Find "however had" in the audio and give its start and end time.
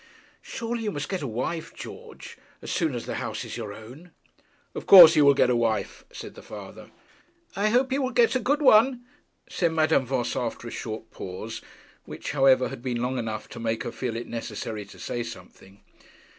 12.31-12.81